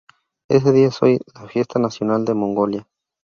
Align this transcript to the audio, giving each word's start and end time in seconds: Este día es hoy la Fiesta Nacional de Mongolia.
Este 0.49 0.71
día 0.71 0.87
es 0.87 0.99
hoy 1.03 1.19
la 1.35 1.47
Fiesta 1.47 1.77
Nacional 1.77 2.25
de 2.25 2.33
Mongolia. 2.33 2.87